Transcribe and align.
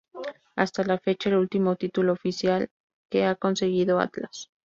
Hasta 0.55 0.83
le 0.83 0.97
fecha 0.97 1.29
el 1.29 1.35
último 1.35 1.75
título 1.75 2.13
oficial 2.13 2.71
que 3.11 3.23
ha 3.27 3.35
conseguido 3.35 3.99
Atlas. 3.99 4.49